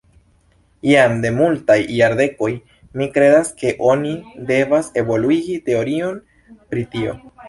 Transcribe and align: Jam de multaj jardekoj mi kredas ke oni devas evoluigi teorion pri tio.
Jam 0.91 1.11
de 1.25 1.31
multaj 1.39 1.75
jardekoj 1.97 2.49
mi 3.01 3.07
kredas 3.17 3.51
ke 3.59 3.73
oni 3.89 4.13
devas 4.47 4.89
evoluigi 5.03 5.59
teorion 5.69 6.19
pri 6.73 6.87
tio. 6.97 7.15